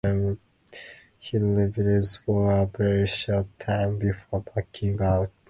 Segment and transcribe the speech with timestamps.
[1.19, 5.29] He revved for a very short time before backing up.